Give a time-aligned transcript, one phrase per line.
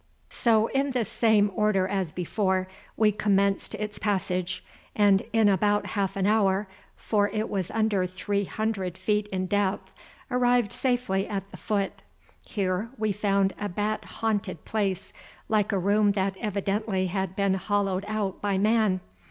[0.31, 2.67] So, in the same order as before,
[2.97, 8.45] we commenced its passage, and in about half an hour, for it was under three
[8.45, 9.91] hundred feet in depth,
[10.31, 12.01] arrived safely at the foot.
[12.47, 15.13] Here we found a bat haunted place
[15.47, 19.01] like a room that evidently had been hollowed out by man.